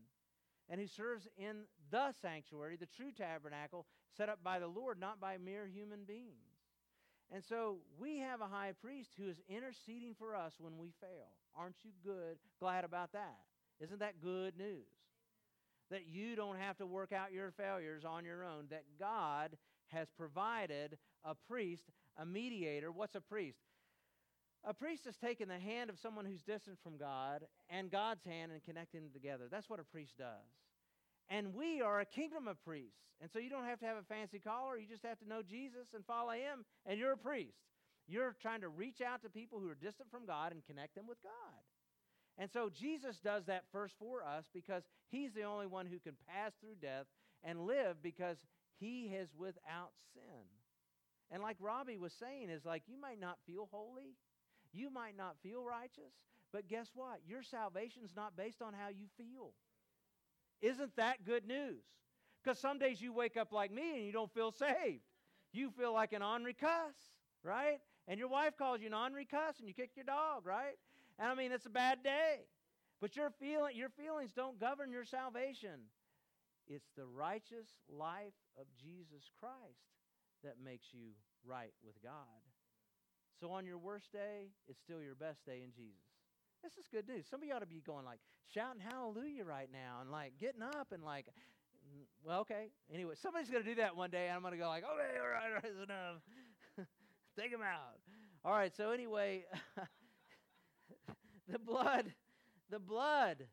[0.69, 3.85] and who serves in the sanctuary, the true tabernacle,
[4.17, 6.56] set up by the Lord, not by mere human beings.
[7.33, 11.27] And so we have a high priest who is interceding for us when we fail.
[11.55, 12.37] Aren't you good?
[12.59, 13.39] Glad about that.
[13.81, 14.87] Isn't that good news?
[15.91, 20.07] That you don't have to work out your failures on your own, that God has
[20.17, 21.83] provided a priest,
[22.17, 22.91] a mediator.
[22.91, 23.59] What's a priest?
[24.63, 28.51] A priest has taken the hand of someone who's distant from God and God's hand
[28.51, 29.45] and connecting them together.
[29.49, 30.27] That's what a priest does.
[31.29, 32.99] And we are a kingdom of priests.
[33.21, 34.77] And so you don't have to have a fancy collar.
[34.77, 37.57] You just have to know Jesus and follow him, and you're a priest.
[38.07, 41.07] You're trying to reach out to people who are distant from God and connect them
[41.07, 41.59] with God.
[42.37, 46.13] And so Jesus does that first for us because he's the only one who can
[46.27, 47.07] pass through death
[47.43, 48.37] and live because
[48.79, 50.45] he is without sin.
[51.31, 54.15] And like Robbie was saying, is like you might not feel holy,
[54.71, 56.13] you might not feel righteous,
[56.53, 57.19] but guess what?
[57.27, 59.51] Your salvation is not based on how you feel.
[60.61, 61.83] Isn't that good news?
[62.43, 65.03] Because some days you wake up like me and you don't feel saved.
[65.51, 66.95] You feel like an ornery cuss,
[67.43, 67.79] right?
[68.07, 70.77] And your wife calls you an ornery cuss and you kick your dog, right?
[71.19, 72.45] And I mean, it's a bad day.
[73.01, 75.81] But your, feeling, your feelings don't govern your salvation.
[76.67, 79.85] It's the righteous life of Jesus Christ
[80.43, 81.11] that makes you
[81.45, 82.41] right with God.
[83.39, 86.06] So on your worst day, it's still your best day in Jesus.
[86.67, 87.25] This is good news.
[87.31, 88.19] Some of you ought to be going like
[88.53, 91.27] shouting hallelujah right now and like getting up and like,
[92.25, 92.71] well, okay.
[92.93, 95.17] Anyway, somebody's going to do that one day, and I'm going to go like, okay,
[95.17, 96.19] all right, all right, that's enough.
[97.39, 97.95] Take him out.
[98.43, 98.75] All right.
[98.75, 99.45] So anyway,
[101.49, 102.11] the blood,
[102.69, 103.47] the blood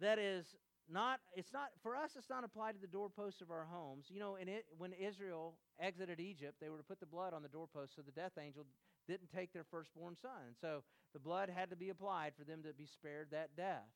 [0.00, 0.44] that is
[0.92, 4.18] not it's not for us it's not applied to the doorposts of our homes you
[4.18, 7.48] know in it when israel exited egypt they were to put the blood on the
[7.48, 8.64] doorpost so the death angel
[9.10, 10.46] didn't take their firstborn son.
[10.46, 10.82] And so
[11.12, 13.90] the blood had to be applied for them to be spared that death.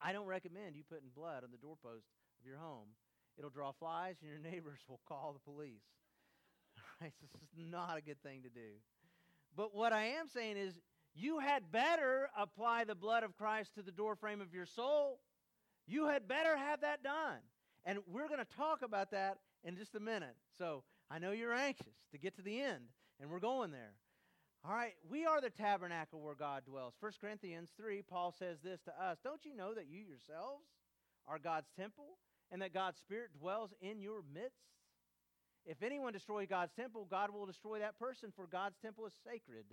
[0.00, 2.06] I don't recommend you putting blood on the doorpost
[2.40, 2.88] of your home.
[3.38, 5.82] It'll draw flies and your neighbors will call the police.
[7.00, 7.12] Right?
[7.20, 8.78] This is not a good thing to do.
[9.56, 10.74] But what i am saying is
[11.14, 15.18] you had better apply the blood of Christ to the doorframe of your soul.
[15.86, 17.40] You had better have that done.
[17.84, 20.36] And we're going to talk about that in just a minute.
[20.56, 22.84] So I know you're anxious to get to the end,
[23.22, 23.94] and we're going there.
[24.64, 26.94] All right, we are the tabernacle where God dwells.
[26.98, 30.66] 1 Corinthians 3, Paul says this to us Don't you know that you yourselves
[31.26, 32.18] are God's temple
[32.50, 34.58] and that God's Spirit dwells in your midst?
[35.64, 39.66] If anyone destroys God's temple, God will destroy that person, for God's temple is sacred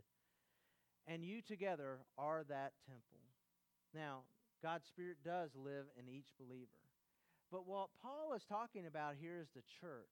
[1.07, 3.25] and you together are that temple.
[3.95, 4.21] Now,
[4.61, 6.69] God's Spirit does live in each believer.
[7.51, 10.05] But what Paul is talking about here is the church.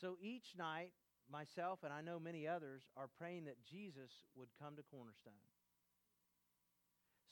[0.00, 0.92] So each night,
[1.30, 5.32] myself and I know many others are praying that Jesus would come to Cornerstone.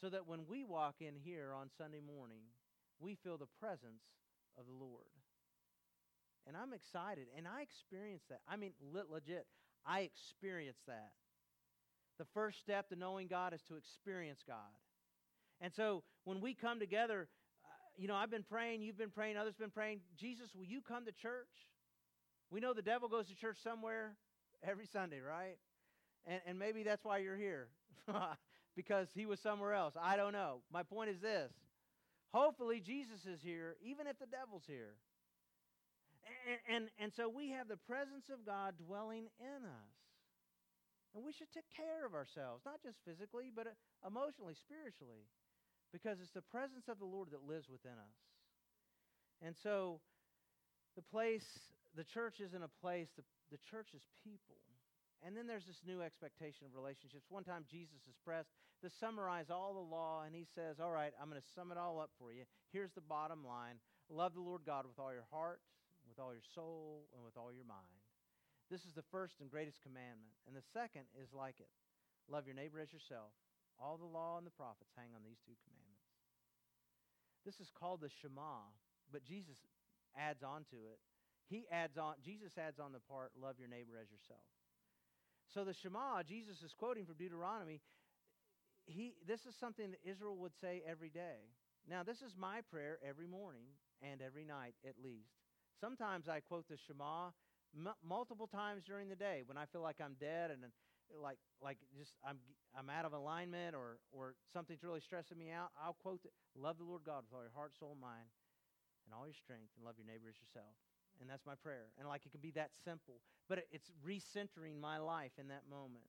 [0.00, 2.42] So that when we walk in here on Sunday morning,
[2.98, 4.02] we feel the presence
[4.58, 5.06] of the Lord.
[6.46, 8.40] And I'm excited, and I experience that.
[8.48, 9.46] I mean, legit,
[9.86, 11.12] I experience that.
[12.18, 14.76] The first step to knowing God is to experience God.
[15.60, 17.28] And so when we come together,
[17.64, 20.80] uh, you know, I've been praying, you've been praying, others been praying, Jesus, will you
[20.80, 21.48] come to church?
[22.50, 24.16] We know the devil goes to church somewhere
[24.62, 25.56] every Sunday, right?
[26.26, 27.68] And, and maybe that's why you're here,
[28.76, 29.94] because he was somewhere else.
[30.00, 30.62] I don't know.
[30.72, 31.52] My point is this
[32.32, 34.98] hopefully, Jesus is here, even if the devil's here.
[36.50, 39.94] And, and, and so we have the presence of God dwelling in us.
[41.14, 45.30] And we should take care of ourselves, not just physically, but uh, emotionally, spiritually,
[45.94, 48.18] because it's the presence of the Lord that lives within us.
[49.38, 50.02] And so
[50.98, 51.46] the place,
[51.96, 54.58] the church isn't a place, the, the church is people.
[55.24, 57.24] And then there's this new expectation of relationships.
[57.32, 58.52] One time Jesus is pressed
[58.84, 61.80] to summarize all the law, and he says, All right, I'm going to sum it
[61.80, 62.44] all up for you.
[62.76, 63.80] Here's the bottom line
[64.12, 65.64] love the Lord God with all your heart,
[66.04, 68.04] with all your soul, and with all your mind.
[68.68, 70.36] This is the first and greatest commandment.
[70.44, 71.72] And the second is like it
[72.28, 73.32] love your neighbor as yourself.
[73.80, 76.04] All the law and the prophets hang on these two commandments.
[77.44, 78.72] This is called the Shema,
[79.12, 79.56] but Jesus
[80.16, 81.00] adds on to it.
[81.48, 84.44] He adds on, Jesus adds on the part, love your neighbor as yourself.
[85.52, 87.80] So the Shema, Jesus is quoting from Deuteronomy.
[88.86, 91.52] He, this is something that Israel would say every day.
[91.88, 93.66] Now, this is my prayer every morning
[94.02, 95.36] and every night at least.
[95.80, 97.30] Sometimes I quote the Shema
[97.76, 100.64] m- multiple times during the day when I feel like I'm dead and
[101.12, 102.38] like like just I'm
[102.76, 105.68] I'm out of alignment or or something's really stressing me out.
[105.76, 108.32] I'll quote it: "Love the Lord God with all your heart, soul, mind,
[109.04, 110.74] and all your strength, and love your neighbor as yourself."
[111.20, 111.94] And that's my prayer.
[111.98, 116.04] And like it can be that simple, but it's recentering my life in that moment.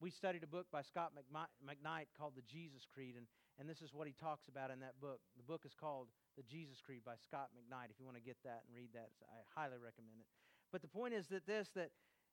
[0.00, 3.26] We studied a book by Scot McKnight called The Jesus Creed, and,
[3.58, 5.20] and this is what he talks about in that book.
[5.36, 7.94] The book is called The Jesus Creed by Scot McKnight.
[7.94, 10.26] If you want to get that and read that, I highly recommend it.
[10.72, 11.90] But the point is that this that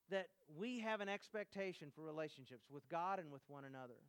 [0.09, 4.01] that we have an expectation for relationships with God and with one another.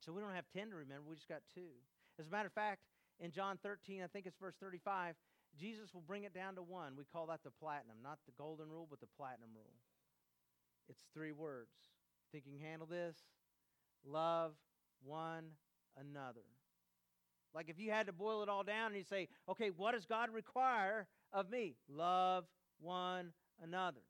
[0.00, 1.78] So we don't have 10 to remember, we just got two.
[2.18, 2.80] As a matter of fact,
[3.20, 5.14] in John 13, I think it's verse 35,
[5.58, 6.94] Jesus will bring it down to one.
[6.96, 9.74] We call that the platinum, not the golden rule, but the platinum rule.
[10.88, 11.70] It's three words.
[12.32, 13.16] Think you can handle this?
[14.04, 14.52] Love
[15.04, 15.44] one
[15.98, 16.44] another.
[17.54, 20.06] Like if you had to boil it all down and you say, okay, what does
[20.06, 21.74] God require of me?
[21.88, 22.44] Love
[22.80, 23.32] one
[23.62, 24.00] another.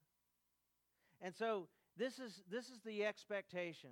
[1.22, 3.90] And so this is, this is the expectation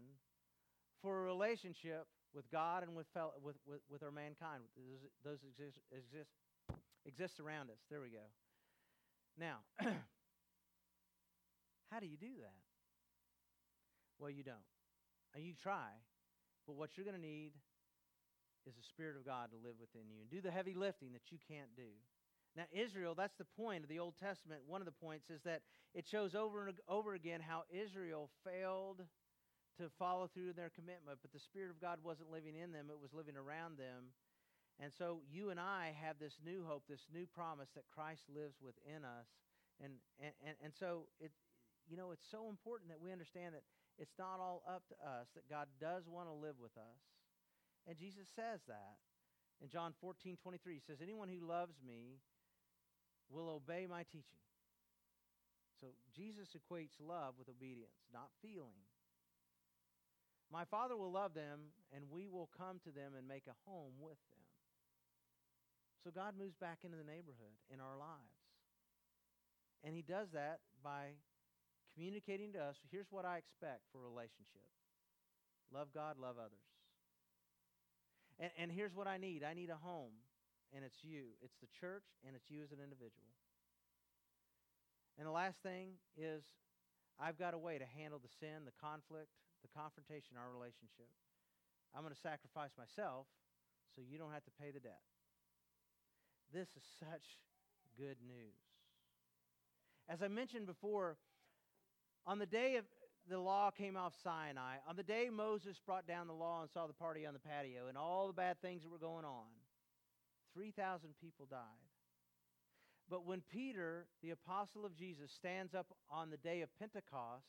[1.03, 4.63] for a relationship with God and with, fellow, with, with, with our mankind.
[4.77, 6.31] Those, those exist, exist,
[7.09, 7.81] exist around us.
[7.91, 8.29] There we go.
[9.41, 9.65] Now,
[11.91, 12.61] how do you do that?
[14.19, 14.69] Well, you don't.
[15.35, 15.89] And you try,
[16.67, 17.53] but what you're going to need
[18.67, 21.31] is the Spirit of God to live within you and do the heavy lifting that
[21.31, 21.97] you can't do.
[22.57, 24.63] Now, Israel, that's the point of the Old Testament.
[24.67, 25.63] One of the points is that
[25.95, 29.03] it shows over and over again how Israel failed
[29.79, 33.01] to follow through their commitment, but the Spirit of God wasn't living in them, it
[33.01, 34.11] was living around them.
[34.79, 38.63] And so you and I have this new hope, this new promise that Christ lives
[38.63, 39.27] within us.
[39.83, 41.31] And, and, and, so it,
[41.91, 43.63] you know, it's so important that we understand that
[43.99, 47.03] it's not all up to us, that God does want to live with us.
[47.87, 48.99] And Jesus says that.
[49.61, 52.23] In John 14, 23, he says, Anyone who loves me
[53.29, 54.39] will obey my teaching.
[55.81, 58.79] So Jesus equates love with obedience, not feeling.
[60.51, 63.93] My Father will love them, and we will come to them and make a home
[64.01, 64.38] with them.
[66.05, 68.39] So God moves back into the neighborhood in our lives.
[69.83, 71.19] And He does that by
[71.95, 74.67] communicating to us here's what I expect for a relationship
[75.73, 76.65] love God, love others.
[78.39, 80.15] And, and here's what I need I need a home,
[80.73, 81.35] and it's you.
[81.43, 83.35] It's the church, and it's you as an individual.
[85.19, 86.47] And the last thing is
[87.19, 89.35] I've got a way to handle the sin, the conflict,
[89.67, 91.11] the confrontation in our relationship.
[91.91, 93.27] I'm going to sacrifice myself
[93.91, 95.03] so you don't have to pay the debt.
[96.53, 97.39] This is such
[97.99, 98.57] good news.
[100.09, 101.17] As I mentioned before,
[102.27, 102.85] on the day of
[103.29, 106.87] the law came off Sinai, on the day Moses brought down the law and saw
[106.87, 109.53] the party on the patio and all the bad things that were going on,
[110.55, 111.61] 3,000 people died.
[113.11, 117.49] But when Peter, the apostle of Jesus, stands up on the day of Pentecost,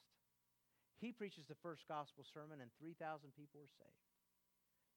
[1.00, 4.08] he preaches the first gospel sermon and 3,000 people are saved.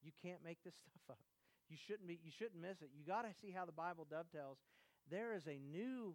[0.03, 1.32] You can't make this stuff up.
[1.73, 2.93] You shouldn't be you shouldn't miss it.
[2.93, 4.61] You got to see how the Bible dovetails.
[5.09, 6.13] There is a new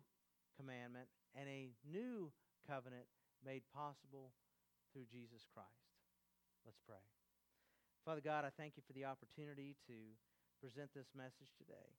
[0.55, 2.31] commandment and a new
[2.63, 3.11] covenant
[3.43, 4.31] made possible
[4.95, 5.91] through Jesus Christ.
[6.63, 7.03] Let's pray.
[8.07, 10.15] Father God, I thank you for the opportunity to
[10.63, 11.91] present this message today.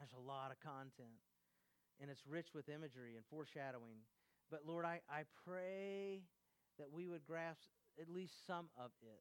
[0.00, 1.20] There's a lot of content
[2.00, 4.00] and it's rich with imagery and foreshadowing.
[4.48, 6.24] But Lord, I, I pray
[6.80, 7.68] that we would grasp
[8.00, 9.20] at least some of it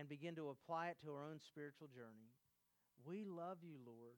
[0.00, 2.32] and begin to apply it to our own spiritual journey.
[3.04, 4.16] We love you, Lord,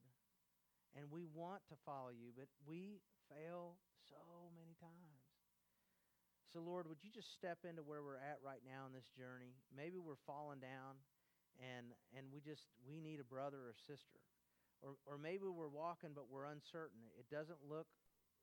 [0.94, 5.26] and we want to follow you, but we fail so many times.
[6.54, 9.58] So, Lord, would you just step into where we're at right now in this journey?
[9.74, 11.02] Maybe we're falling down
[11.58, 14.22] and, and we just we need a brother or sister
[14.86, 17.10] or, or maybe we're walking, but we're uncertain.
[17.18, 17.90] It doesn't look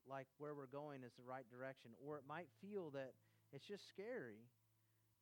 [0.07, 1.91] like where we're going is the right direction.
[2.03, 3.15] Or it might feel that
[3.51, 4.43] it's just scary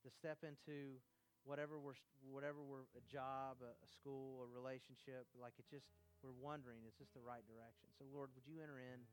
[0.06, 1.02] to step into
[1.48, 1.96] whatever we're,
[2.28, 5.24] whatever we're a job, a, a school, a relationship.
[5.40, 5.88] Like it just,
[6.20, 7.88] we're wondering, is this the right direction?
[7.96, 9.08] So, Lord, would you enter in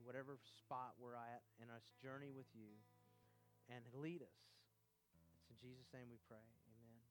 [0.00, 2.72] to whatever spot we're at in our journey with you
[3.68, 4.40] and lead us?
[5.36, 6.40] It's in Jesus' name we pray.
[6.40, 7.04] Amen.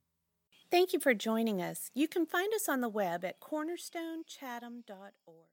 [0.74, 1.93] Thank you for joining us.
[1.93, 5.51] You can find us on the web at cornerstonechatham.org.